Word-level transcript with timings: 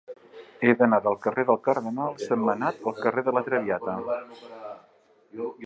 He 0.67 0.71
d'anar 0.79 0.97
del 1.07 1.17
carrer 1.25 1.43
del 1.49 1.59
Cardenal 1.67 2.17
Sentmenat 2.23 2.81
al 2.93 2.97
carrer 3.03 3.25
de 3.29 3.37
La 3.39 3.45
Traviata. 3.51 4.19